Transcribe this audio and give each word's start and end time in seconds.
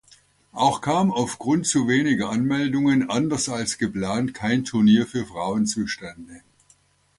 Auch 0.53 0.81
kam 0.81 1.11
aufgrund 1.11 1.67
zu 1.67 1.87
weniger 1.87 2.29
Anmeldungen 2.31 3.07
anders 3.11 3.49
als 3.49 3.77
geplant 3.77 4.33
kein 4.33 4.65
Turnier 4.65 5.05
für 5.05 5.27
Frauen 5.27 5.67
zustande. 5.67 6.41